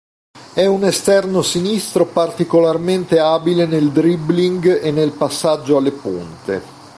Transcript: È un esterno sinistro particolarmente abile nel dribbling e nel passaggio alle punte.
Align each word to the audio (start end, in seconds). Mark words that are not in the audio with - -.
È 0.55 0.65
un 0.65 0.83
esterno 0.85 1.43
sinistro 1.43 2.07
particolarmente 2.07 3.19
abile 3.19 3.67
nel 3.67 3.91
dribbling 3.91 4.81
e 4.83 4.89
nel 4.89 5.11
passaggio 5.11 5.77
alle 5.77 5.91
punte. 5.91 6.63